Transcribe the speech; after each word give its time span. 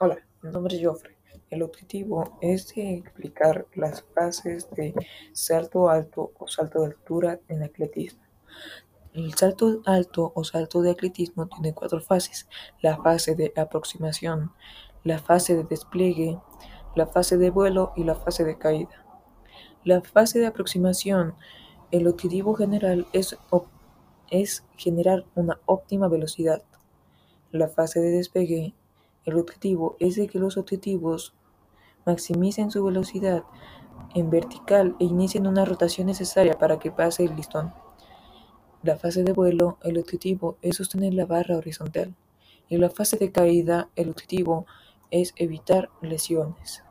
Hola, 0.00 0.16
mi 0.42 0.50
nombre 0.52 0.76
es 0.76 0.86
Joffrey. 0.86 1.16
El 1.50 1.60
objetivo 1.64 2.38
es 2.40 2.72
explicar 2.76 3.66
las 3.74 4.04
fases 4.14 4.70
de 4.70 4.94
salto 5.32 5.88
alto 5.88 6.30
o 6.38 6.46
salto 6.46 6.82
de 6.82 6.86
altura 6.86 7.40
en 7.48 7.64
atletismo. 7.64 8.22
El 9.12 9.34
salto 9.34 9.82
alto 9.86 10.30
o 10.36 10.44
salto 10.44 10.82
de 10.82 10.92
atletismo 10.92 11.48
tiene 11.48 11.74
cuatro 11.74 12.00
fases. 12.00 12.48
La 12.80 12.96
fase 13.02 13.34
de 13.34 13.52
aproximación, 13.56 14.52
la 15.02 15.18
fase 15.18 15.56
de 15.56 15.64
despliegue, 15.64 16.38
la 16.94 17.08
fase 17.08 17.36
de 17.36 17.50
vuelo 17.50 17.92
y 17.96 18.04
la 18.04 18.14
fase 18.14 18.44
de 18.44 18.56
caída. 18.56 19.04
La 19.82 20.00
fase 20.00 20.38
de 20.38 20.46
aproximación, 20.46 21.34
el 21.90 22.06
objetivo 22.06 22.54
general 22.54 23.08
es, 23.12 23.36
es 24.30 24.64
generar 24.76 25.24
una 25.34 25.58
óptima 25.66 26.06
velocidad. 26.06 26.62
La 27.50 27.66
fase 27.66 27.98
de 27.98 28.10
despegue, 28.10 28.76
el 29.24 29.36
objetivo 29.36 29.96
es 30.00 30.16
de 30.16 30.26
que 30.26 30.38
los 30.38 30.56
objetivos 30.56 31.34
maximicen 32.06 32.70
su 32.70 32.84
velocidad 32.84 33.44
en 34.14 34.30
vertical 34.30 34.96
e 34.98 35.04
inicien 35.04 35.46
una 35.46 35.64
rotación 35.64 36.06
necesaria 36.06 36.58
para 36.58 36.78
que 36.78 36.90
pase 36.90 37.24
el 37.24 37.36
listón. 37.36 37.72
La 38.82 38.96
fase 38.96 39.24
de 39.24 39.32
vuelo, 39.32 39.78
el 39.82 39.98
objetivo 39.98 40.56
es 40.62 40.76
sostener 40.76 41.12
la 41.12 41.26
barra 41.26 41.56
horizontal. 41.56 42.14
Y 42.68 42.76
la 42.76 42.90
fase 42.90 43.16
de 43.16 43.32
caída, 43.32 43.88
el 43.96 44.10
objetivo 44.10 44.66
es 45.10 45.32
evitar 45.36 45.90
lesiones. 46.00 46.84